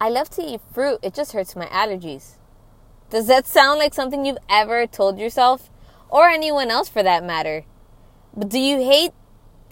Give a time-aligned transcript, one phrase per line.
[0.00, 2.36] I love to eat fruit, it just hurts my allergies.
[3.10, 5.70] Does that sound like something you've ever told yourself?
[6.08, 7.64] Or anyone else for that matter?
[8.36, 9.12] But do you hate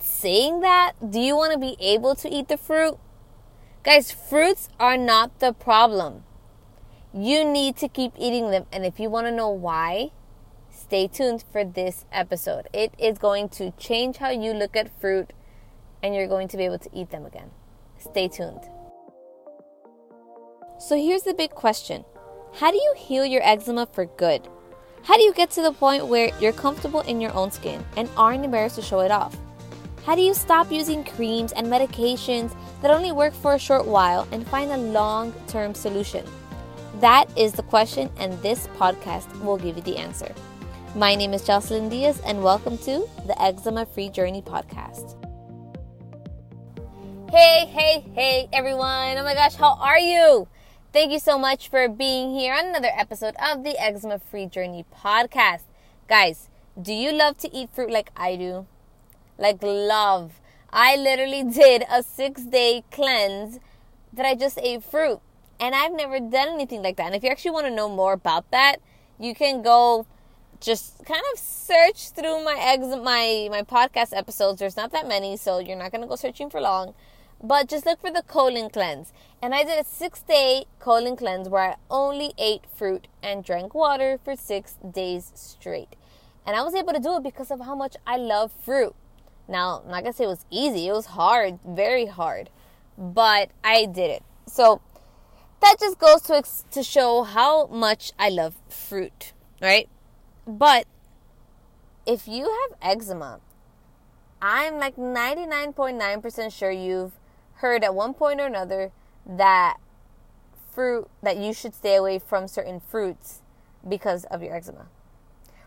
[0.00, 0.92] saying that?
[1.10, 2.98] Do you want to be able to eat the fruit?
[3.84, 6.24] Guys, fruits are not the problem.
[7.12, 8.66] You need to keep eating them.
[8.72, 10.10] And if you want to know why,
[10.70, 12.68] stay tuned for this episode.
[12.72, 15.32] It is going to change how you look at fruit
[16.02, 17.50] and you're going to be able to eat them again.
[17.98, 18.68] Stay tuned.
[20.78, 22.04] So here's the big question
[22.52, 24.46] How do you heal your eczema for good?
[25.04, 28.10] How do you get to the point where you're comfortable in your own skin and
[28.14, 29.34] aren't embarrassed to show it off?
[30.04, 34.28] How do you stop using creams and medications that only work for a short while
[34.32, 36.26] and find a long term solution?
[37.00, 40.34] That is the question, and this podcast will give you the answer.
[40.94, 45.16] My name is Jocelyn Diaz, and welcome to the Eczema Free Journey podcast.
[47.30, 49.16] Hey, hey, hey, everyone!
[49.16, 50.46] Oh my gosh, how are you?
[50.96, 54.86] Thank you so much for being here on another episode of the Eczema Free Journey
[54.90, 55.64] podcast.
[56.08, 56.48] Guys,
[56.80, 58.66] do you love to eat fruit like I do?
[59.36, 60.40] Like, love.
[60.72, 63.60] I literally did a six day cleanse
[64.10, 65.20] that I just ate fruit.
[65.60, 67.08] And I've never done anything like that.
[67.08, 68.76] And if you actually want to know more about that,
[69.20, 70.06] you can go
[70.62, 74.60] just kind of search through my ex my my podcast episodes.
[74.60, 76.94] There's not that many, so you're not gonna go searching for long.
[77.42, 79.12] But just look for the colon cleanse.
[79.42, 83.74] And I did a six day colon cleanse where I only ate fruit and drank
[83.74, 85.96] water for six days straight.
[86.46, 88.94] And I was able to do it because of how much I love fruit.
[89.48, 92.50] Now, I'm not gonna say it was easy, it was hard, very hard.
[92.96, 94.22] But I did it.
[94.46, 94.80] So
[95.60, 99.88] that just goes to, to show how much I love fruit, right?
[100.46, 100.86] But
[102.06, 103.40] if you have eczema,
[104.40, 107.12] I'm like 99.9% sure you've
[107.56, 108.92] heard at one point or another
[109.26, 109.78] that
[110.72, 113.40] fruit that you should stay away from certain fruits
[113.86, 114.86] because of your eczema.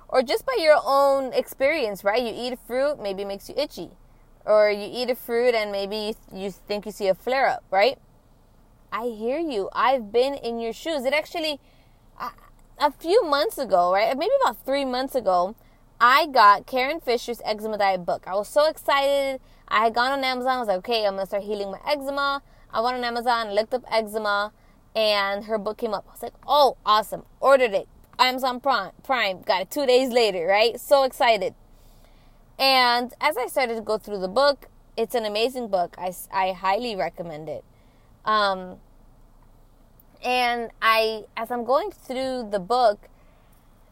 [0.07, 2.21] Or just by your own experience, right?
[2.21, 3.89] You eat a fruit, maybe it makes you itchy.
[4.45, 7.97] Or you eat a fruit and maybe you, think you see a flare up, right?
[8.91, 9.69] I hear you.
[9.73, 11.05] I've been in your shoes.
[11.05, 11.59] It actually,
[12.79, 14.17] a few months ago, right?
[14.17, 15.55] Maybe about three months ago,
[16.01, 18.23] I got Karen Fischer's eczema diet book.
[18.25, 19.41] I was so excited.
[19.67, 20.51] I had gone on Amazon.
[20.51, 22.41] I was like, okay, I'm gonna start healing my eczema.
[22.71, 24.53] I went on Amazon, looked up eczema,
[24.95, 26.05] and her book came up.
[26.07, 27.23] I was like, oh, awesome.
[27.41, 27.87] Ordered it.
[28.17, 29.41] Amazon Prime, Prime.
[29.41, 30.79] Got it two days later, right?
[30.79, 31.53] So excited.
[32.57, 34.67] And as I started to go through the book,
[34.97, 35.95] it's an amazing book.
[35.97, 37.63] I, I highly recommend it.
[38.25, 38.77] Um,
[40.23, 43.07] and I, as I'm going through the book,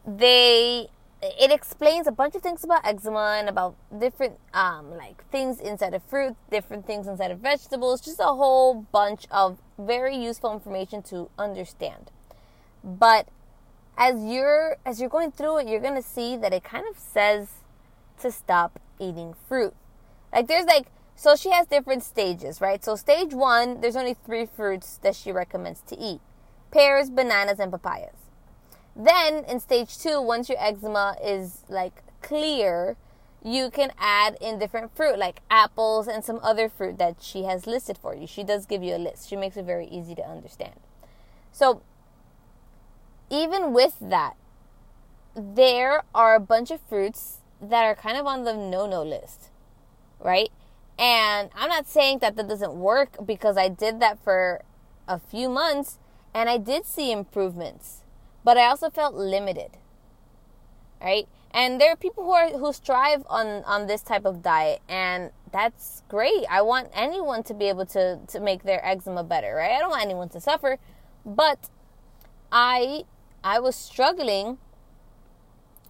[0.06, 0.88] they
[1.22, 5.94] it explains a bunch of things about eczema and about different um, like things inside
[5.94, 11.02] of fruit, different things inside of vegetables, just a whole bunch of very useful information
[11.04, 12.10] to understand.
[12.84, 13.28] But
[13.96, 17.48] as you're as you're going through it, you're gonna see that it kind of says
[18.20, 19.74] to stop eating fruit.
[20.32, 20.86] Like there's like
[21.16, 22.84] so she has different stages, right?
[22.84, 26.20] So stage one, there's only three fruits that she recommends to eat:
[26.70, 28.27] pears, bananas, and papayas.
[28.98, 32.96] Then in stage two, once your eczema is like clear,
[33.44, 37.68] you can add in different fruit like apples and some other fruit that she has
[37.68, 38.26] listed for you.
[38.26, 39.28] She does give you a list.
[39.28, 40.74] She makes it very easy to understand.
[41.52, 41.82] So
[43.30, 44.34] even with that,
[45.36, 49.50] there are a bunch of fruits that are kind of on the no-no list,
[50.18, 50.50] right?
[50.98, 54.62] And I'm not saying that that doesn't work because I did that for
[55.06, 55.98] a few months
[56.34, 58.02] and I did see improvements
[58.44, 59.76] but I also felt limited.
[61.00, 61.28] Right?
[61.50, 65.30] And there are people who are who strive on on this type of diet and
[65.52, 66.44] that's great.
[66.50, 69.72] I want anyone to be able to to make their eczema better, right?
[69.72, 70.78] I don't want anyone to suffer,
[71.24, 71.70] but
[72.52, 73.04] I
[73.42, 74.58] I was struggling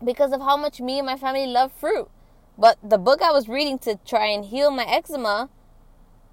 [0.05, 2.09] because of how much me and my family love fruit.
[2.57, 5.49] But the book I was reading to try and heal my eczema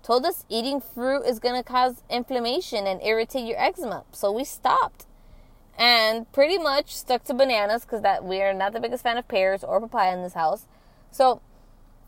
[0.03, 4.03] told us eating fruit is going to cause inflammation and irritate your eczema.
[4.11, 5.05] So we stopped
[5.77, 9.27] and pretty much stuck to bananas because that we are not the biggest fan of
[9.27, 10.65] pears or papaya in this house.
[11.11, 11.41] So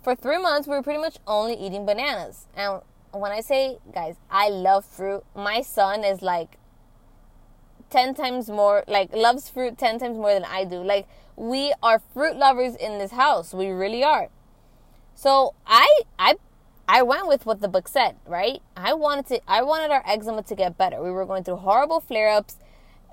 [0.03, 2.47] for three months, we were pretty much only eating bananas.
[2.55, 2.81] And
[3.11, 6.57] when I say, guys, I love fruit, my son is like
[7.89, 10.77] 10 times more, like, loves fruit 10 times more than I do.
[10.83, 13.53] Like, we are fruit lovers in this house.
[13.53, 14.29] We really are.
[15.15, 16.35] So I, I,
[16.87, 18.61] I went with what the book said, right?
[18.75, 21.01] I wanted to, I wanted our eczema to get better.
[21.01, 22.57] We were going through horrible flare ups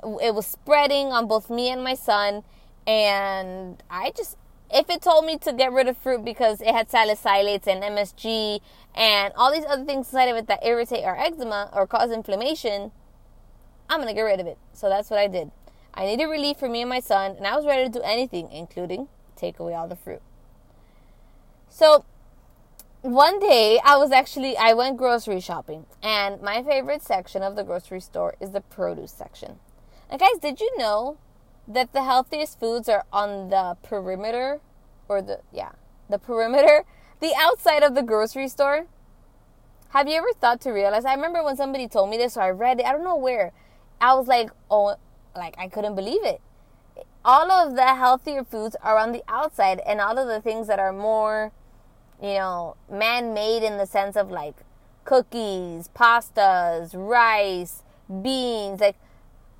[0.03, 2.43] it was spreading on both me and my son
[2.87, 4.37] and i just
[4.73, 8.61] if it told me to get rid of fruit because it had salicylates and msg
[8.95, 12.91] and all these other things inside of it that irritate our eczema or cause inflammation
[13.89, 14.59] I'm to get rid of it.
[14.73, 15.51] So that's what I did.
[15.93, 18.51] I needed relief for me and my son, and I was ready to do anything,
[18.51, 20.23] including take away all the fruit.
[21.69, 22.05] So
[23.03, 27.63] one day I was actually I went grocery shopping and my favorite section of the
[27.63, 29.59] grocery store is the produce section.
[30.19, 31.19] Guys, did you know
[31.67, 34.61] that the healthiest foods are on the perimeter
[35.09, 35.73] or the yeah,
[36.09, 36.85] the perimeter,
[37.21, 38.87] the outside of the grocery store?
[39.89, 41.05] Have you ever thought to realize?
[41.05, 42.87] I remember when somebody told me this, so I read it.
[42.87, 43.53] I don't know where.
[44.01, 44.97] I was like, oh,
[45.35, 46.41] like I couldn't believe it.
[47.25, 50.79] All of the healthier foods are on the outside, and all of the things that
[50.79, 51.53] are more
[52.23, 54.55] you know, man made in the sense of like
[55.05, 57.83] cookies, pastas, rice,
[58.23, 58.97] beans, like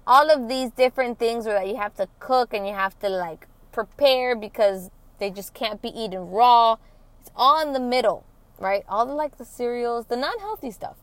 [0.07, 3.47] all of these different things where you have to cook and you have to like
[3.73, 6.77] prepare because they just can't be eaten raw.
[7.21, 8.25] It's all in the middle,
[8.59, 8.85] right?
[8.89, 10.97] All the like the cereals, the non healthy stuff.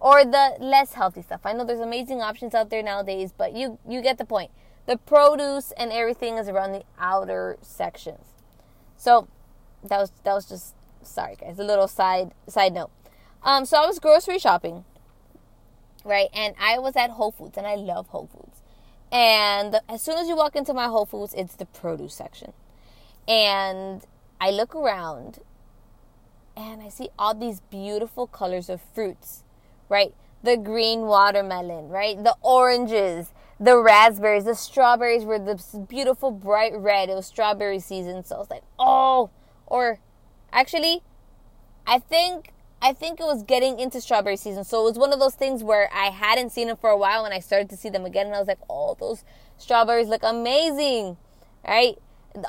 [0.00, 1.42] Or the less healthy stuff.
[1.44, 4.50] I know there's amazing options out there nowadays, but you you get the point.
[4.86, 8.24] The produce and everything is around the outer sections.
[8.96, 9.28] So
[9.84, 12.90] that was that was just sorry guys, a little side side note.
[13.44, 14.84] Um, so I was grocery shopping,
[16.04, 16.28] right?
[16.34, 18.62] And I was at Whole Foods, and I love Whole Foods.
[19.10, 22.52] And as soon as you walk into my Whole Foods, it's the produce section.
[23.28, 24.04] And
[24.40, 25.38] I look around
[26.56, 29.44] and I see all these beautiful colors of fruits,
[29.88, 30.14] right?
[30.42, 32.16] The green watermelon, right?
[32.22, 37.08] The oranges, the raspberries, the strawberries were this beautiful bright red.
[37.08, 39.30] It was strawberry season, so I was like, oh,
[39.66, 40.00] or
[40.52, 41.02] actually,
[41.86, 42.52] I think
[42.84, 44.64] I think it was getting into strawberry season.
[44.64, 47.24] So it was one of those things where I hadn't seen them for a while
[47.24, 49.22] and I started to see them again and I was like, "Oh, those
[49.56, 51.16] strawberries look amazing."
[51.66, 51.96] Right?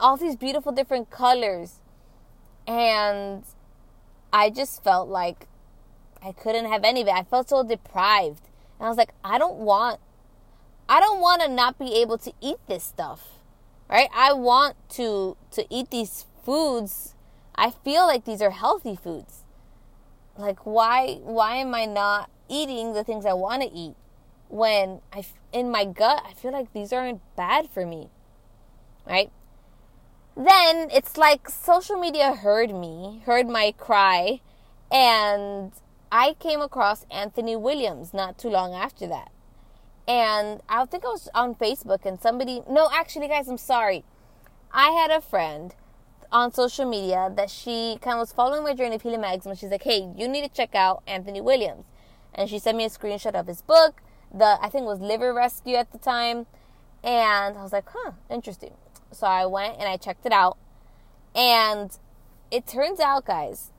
[0.01, 1.79] All these beautiful different colors.
[2.65, 3.43] And
[4.33, 5.47] I just felt like
[6.23, 7.13] I couldn't have any of it.
[7.13, 8.49] I felt so deprived.
[8.79, 9.99] And I was like, I don't want
[10.89, 13.39] I don't want to not be able to eat this stuff.
[13.87, 14.09] Right?
[14.15, 17.13] I want to to eat these foods.
[17.53, 19.42] I feel like these are healthy foods.
[20.37, 23.95] Like why why am I not eating the things I want to eat
[24.49, 28.09] when I in my gut I feel like these aren't bad for me.
[29.05, 29.31] Right?
[30.35, 34.41] Then it's like social media heard me, heard my cry,
[34.91, 35.71] and
[36.11, 39.31] I came across Anthony Williams not too long after that
[40.07, 44.03] and I think I was on Facebook and somebody no actually guys I'm sorry
[44.71, 45.73] I had a friend
[46.33, 49.55] on social media that she kind of was following my journey of healing my eczema
[49.55, 51.85] she's like hey you need to check out Anthony Williams.
[52.33, 54.01] And she sent me a screenshot of his book
[54.33, 56.47] the I think was liver rescue at the time
[57.03, 58.73] and I was like huh interesting.
[59.11, 60.57] So I went and I checked it out
[61.35, 61.95] and
[62.51, 63.71] it turns out guys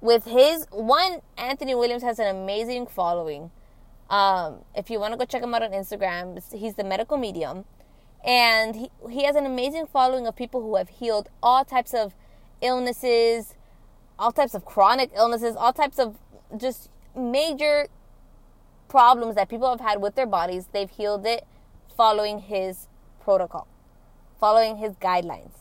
[0.00, 3.50] with his one Anthony Williams has an amazing following.
[4.10, 7.64] Um, if you want to go check him out on Instagram, he's the medical medium.
[8.26, 12.14] And he, he has an amazing following of people who have healed all types of
[12.60, 13.54] illnesses,
[14.18, 16.16] all types of chronic illnesses, all types of
[16.56, 17.86] just major
[18.88, 20.68] problems that people have had with their bodies.
[20.72, 21.46] They've healed it
[21.96, 22.88] following his
[23.20, 23.68] protocol,
[24.40, 25.52] following his guidelines,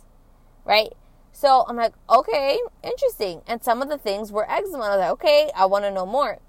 [0.66, 0.94] right?
[1.32, 3.42] So I'm like, okay, interesting.
[3.46, 4.86] And some of the things were eczema.
[4.86, 6.40] I was like, okay, I want to know more.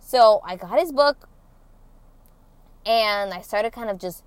[0.00, 1.28] So I got his book
[2.86, 4.22] and I started kind of just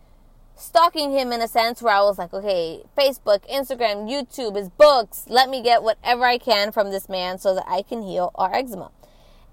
[0.61, 5.25] stalking him in a sense where I was like, okay, Facebook, Instagram, YouTube, his books,
[5.27, 8.53] let me get whatever I can from this man so that I can heal our
[8.53, 8.91] eczema.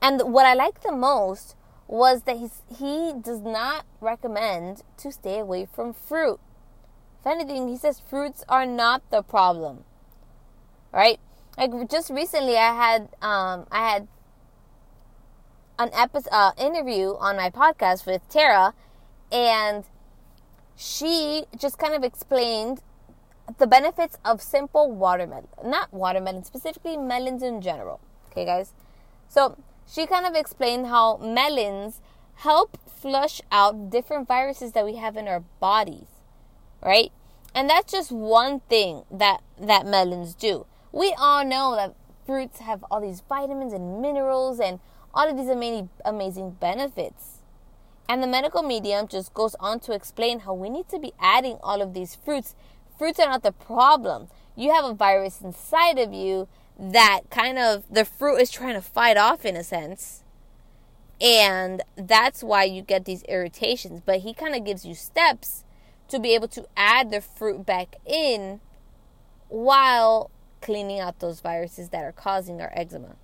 [0.01, 5.39] And what I liked the most was that he's, he does not recommend to stay
[5.39, 6.39] away from fruit.
[7.21, 9.85] If anything, he says fruits are not the problem.
[10.93, 11.19] Right?
[11.59, 14.09] Like just recently, I had um, I had
[15.77, 18.75] an episode uh, interview on my podcast with Tara,
[19.33, 19.85] and
[20.79, 22.81] she just kind of explained
[23.59, 27.99] the benefits of simple watermelon, not watermelon specifically, melons in general.
[28.31, 28.73] Okay, guys.
[29.29, 29.59] So
[29.91, 32.01] she kind of explained how melons
[32.37, 36.07] help flush out different viruses that we have in our bodies,
[36.81, 37.11] right?
[37.55, 40.67] And that's just one thing that that melons do.
[40.93, 44.79] We all know that fruits have all these vitamins and minerals and
[45.13, 47.38] all of these amazing, amazing benefits.
[48.09, 51.59] And the medical medium just goes on to explain how we need to be adding
[51.63, 52.55] all of these fruits.
[52.99, 54.29] Fruits are not the problem.
[54.57, 56.49] You have a virus inside of you
[56.79, 60.25] that kind of the fruit is trying to fight off in a sense.
[61.21, 64.01] And that's why you get these irritations.
[64.05, 65.65] But he kind of gives you steps
[66.09, 68.61] to be able to add the fruit back in
[69.49, 73.17] while cleaning out those viruses that are causing our eczema.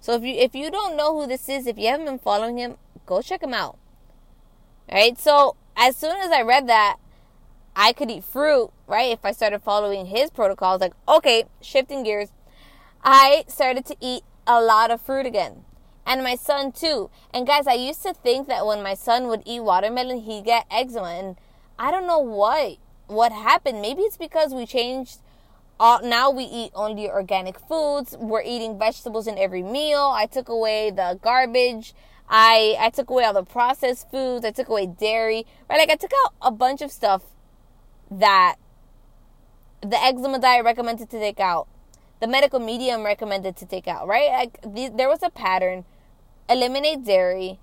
[0.00, 2.58] So if you if you don't know who this is, if you haven't been following
[2.58, 3.78] him, go check him out.
[4.92, 5.18] Right?
[5.18, 6.98] So as soon as I read that
[7.74, 9.10] I could eat fruit, right?
[9.12, 12.28] If I started following his protocols, like, okay, shifting gears,
[13.02, 15.64] I started to eat a lot of fruit again.
[16.04, 17.10] And my son too.
[17.32, 20.66] And guys, I used to think that when my son would eat watermelon, he'd get
[20.70, 21.08] eczema.
[21.08, 21.36] And
[21.78, 23.80] I don't know what what happened.
[23.80, 25.18] Maybe it's because we changed
[25.78, 28.16] all, now we eat only organic foods.
[28.18, 30.12] We're eating vegetables in every meal.
[30.14, 31.94] I took away the garbage.
[32.34, 34.44] I I took away all the processed foods.
[34.44, 35.46] I took away dairy.
[35.68, 35.78] Right?
[35.78, 37.22] Like I took out a bunch of stuff
[38.10, 38.56] that
[39.82, 41.68] the eczema diet recommended to take out.
[42.20, 44.30] The medical medium recommended to take out, right?
[44.30, 45.84] Like the, there was a pattern.
[46.48, 47.58] Eliminate dairy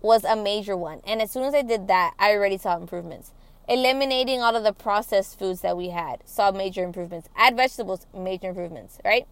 [0.00, 1.00] was a major one.
[1.04, 3.32] And as soon as I did that, I already saw improvements.
[3.68, 7.28] Eliminating all of the processed foods that we had, saw major improvements.
[7.36, 9.26] Add vegetables, major improvements, right?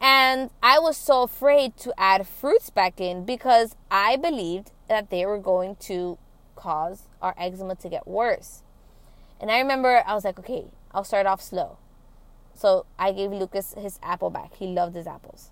[0.00, 5.24] And I was so afraid to add fruits back in because I believed that they
[5.24, 6.18] were going to
[6.56, 8.62] cause our eczema to get worse.
[9.40, 11.78] And I remember I was like, okay, I'll start off slow.
[12.54, 14.54] So I gave Lucas his apple back.
[14.54, 15.50] He loved his apples.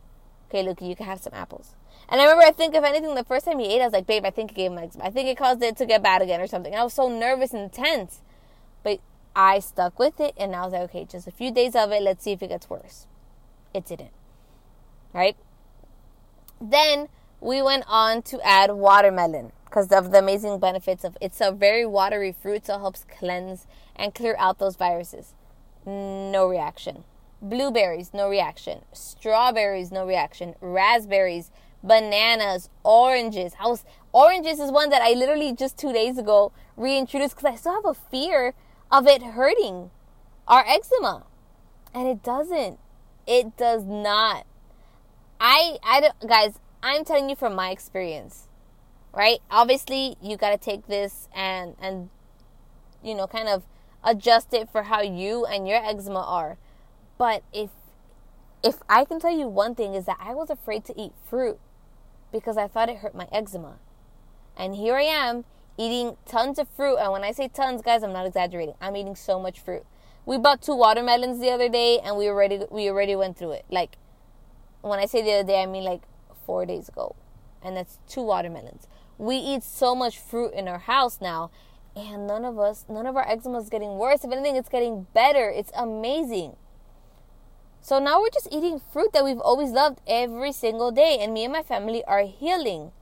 [0.49, 1.75] Okay, Luke, you can have some apples.
[2.09, 4.07] And I remember, I think, if anything, the first time he ate, I was like,
[4.07, 5.05] babe, I think it gave him eczema.
[5.05, 6.75] I think it caused it to get bad again or something.
[6.75, 8.21] I was so nervous and tense.
[8.83, 9.01] But
[9.35, 12.03] I stuck with it and I was like, okay, just a few days of it.
[12.03, 13.07] Let's see if it gets worse.
[13.73, 14.11] It didn't.
[15.13, 15.37] Right?
[16.61, 17.09] Then
[17.41, 21.85] we went on to add watermelon because of the amazing benefits of it's a very
[21.87, 23.67] watery fruit, so it helps cleanse
[23.97, 25.35] and clear out those viruses.
[25.85, 27.05] No reaction.
[27.41, 28.83] Blueberries, no reaction.
[28.93, 30.55] Strawberries, no reaction.
[30.61, 31.51] Raspberries,
[31.83, 33.55] bananas, oranges.
[33.59, 37.57] I was oranges is one that I literally just two days ago reintroduced because I
[37.57, 38.55] still have a fear
[38.91, 39.91] of it hurting
[40.47, 41.25] our eczema,
[41.95, 42.79] and it doesn't.
[43.27, 44.47] It does not.
[45.43, 46.61] I I don't, guys.
[46.85, 48.47] I'm telling you from my experience,
[49.13, 49.41] right?
[49.51, 52.11] Obviously, you got to take this and and
[53.03, 53.65] you know kind of
[54.05, 56.59] adjust it for how you and your eczema are.
[57.19, 57.71] But if
[58.63, 61.59] if I can tell you one thing is that I was afraid to eat fruit
[62.31, 63.79] because I thought it hurt my eczema.
[64.57, 65.45] And here I am
[65.77, 66.99] eating tons of fruit.
[66.99, 68.75] And when I say tons, guys, I'm not exaggerating.
[68.81, 69.85] I'm eating so much fruit.
[70.25, 73.65] We bought two watermelons the other day and we already we already went through it.
[73.69, 73.97] Like
[74.83, 76.03] when I say the other day, I mean like
[76.47, 77.17] 4 days ago.
[77.63, 78.89] And that's two watermelons.
[79.19, 81.51] We eat so much fruit in our house now
[81.95, 84.25] and none of us none of our eczema is getting worse.
[84.25, 85.51] If anything, it's getting better.
[85.51, 86.57] It's amazing.
[87.81, 91.45] So now we're just eating fruit that we've always loved every single day, and me
[91.45, 92.93] and my family are healing.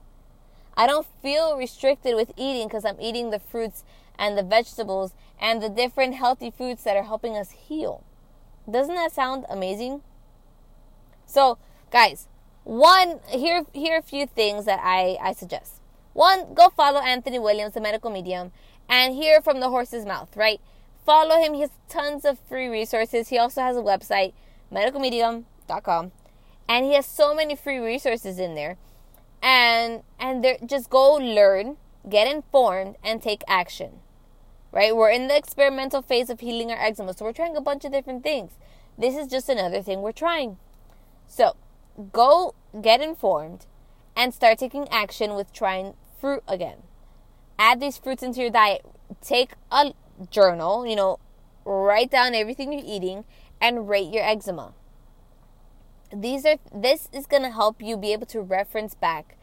[0.75, 3.83] I don't feel restricted with eating because I'm eating the fruits
[4.17, 8.03] and the vegetables and the different healthy foods that are helping us heal.
[8.69, 10.01] Doesn't that sound amazing?
[11.25, 11.59] So,
[11.91, 12.27] guys,
[12.63, 15.81] one here here are a few things that I, I suggest.
[16.13, 18.51] One, go follow Anthony Williams, the medical medium,
[18.89, 20.59] and hear from the horse's mouth, right?
[21.05, 21.53] Follow him.
[21.53, 23.29] He has tons of free resources.
[23.29, 24.33] He also has a website
[24.71, 26.11] medicalmedium.com
[26.67, 28.77] and he has so many free resources in there
[29.41, 31.77] and and there just go learn
[32.09, 33.99] get informed and take action
[34.71, 37.83] right we're in the experimental phase of healing our eczema so we're trying a bunch
[37.83, 38.51] of different things
[38.97, 40.57] this is just another thing we're trying
[41.27, 41.55] so
[42.11, 43.65] go get informed
[44.15, 46.77] and start taking action with trying fruit again
[47.57, 48.85] add these fruits into your diet
[49.21, 49.93] take a
[50.29, 51.19] journal you know
[51.65, 53.23] write down everything you're eating
[53.59, 54.73] and rate your eczema.
[56.13, 59.37] These are this is going to help you be able to reference back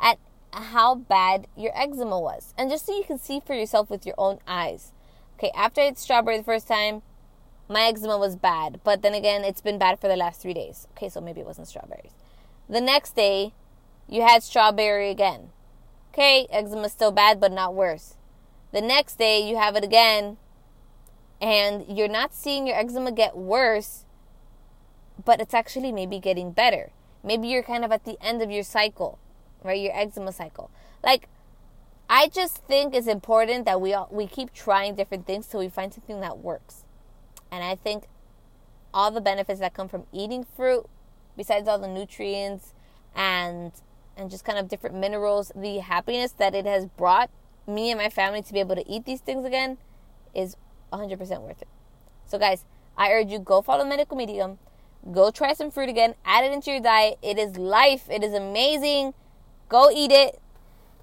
[0.00, 0.18] at
[0.52, 2.54] how bad your eczema was.
[2.56, 4.92] And just so you can see for yourself with your own eyes.
[5.36, 7.02] Okay, after I ate strawberry the first time,
[7.68, 10.86] my eczema was bad, but then again, it's been bad for the last 3 days.
[10.92, 12.12] Okay, so maybe it wasn't strawberries.
[12.68, 13.52] The next day,
[14.08, 15.50] you had strawberry again.
[16.12, 18.16] Okay, eczema still bad but not worse.
[18.72, 20.36] The next day, you have it again
[21.40, 24.04] and you're not seeing your eczema get worse,
[25.24, 26.90] but it's actually maybe getting better.
[27.24, 29.18] Maybe you're kind of at the end of your cycle,
[29.62, 29.80] right?
[29.80, 30.70] Your eczema cycle.
[31.02, 31.28] Like,
[32.08, 35.68] I just think it's important that we all, we keep trying different things till we
[35.68, 36.84] find something that works.
[37.52, 38.04] And I think
[38.92, 40.86] all the benefits that come from eating fruit,
[41.36, 42.74] besides all the nutrients
[43.14, 43.72] and
[44.16, 47.30] and just kind of different minerals, the happiness that it has brought
[47.66, 49.78] me and my family to be able to eat these things again
[50.34, 50.56] is
[50.92, 51.68] 100% worth it.
[52.26, 52.64] So, guys,
[52.96, 54.58] I urge you go follow Medical Medium,
[55.12, 57.18] go try some fruit again, add it into your diet.
[57.22, 58.08] It is life.
[58.10, 59.14] It is amazing.
[59.68, 60.40] Go eat it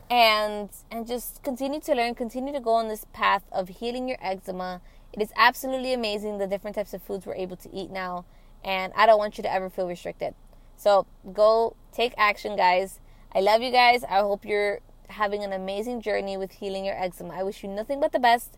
[0.10, 4.18] and and just continue to learn, continue to go on this path of healing your
[4.22, 4.82] eczema.
[5.14, 8.26] It is absolutely amazing the different types of foods we're able to eat now,
[8.64, 10.34] and I don't want you to ever feel restricted.
[10.76, 13.00] So, go take action, guys.
[13.34, 14.04] I love you guys.
[14.04, 17.34] I hope you're having an amazing journey with healing your eczema.
[17.34, 18.58] I wish you nothing but the best.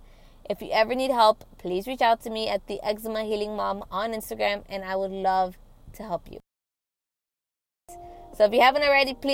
[0.49, 3.83] If you ever need help, please reach out to me at the Eczema Healing Mom
[3.91, 5.57] on Instagram, and I would love
[5.93, 6.39] to help you.
[8.33, 9.29] So if you haven't already, please